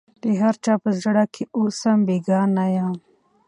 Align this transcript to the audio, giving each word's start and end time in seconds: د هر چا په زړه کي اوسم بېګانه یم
د 0.21 0.23
هر 0.41 0.55
چا 0.63 0.73
په 0.83 0.89
زړه 1.03 1.23
کي 1.33 1.43
اوسم 1.57 1.97
بېګانه 2.07 2.65
یم 2.75 2.93